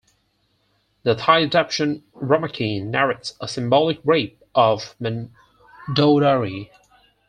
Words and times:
The 1.03 1.13
Thai 1.13 1.43
adaptation 1.43 2.01
"Ramakien" 2.15 2.85
narrates 2.87 3.35
a 3.39 3.47
symbolic 3.47 3.99
rape 4.03 4.41
of 4.55 4.95
Mandodari. 4.99 6.71